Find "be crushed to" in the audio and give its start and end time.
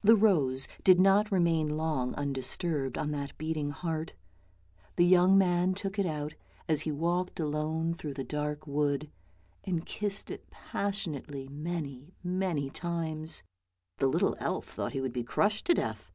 15.12-15.74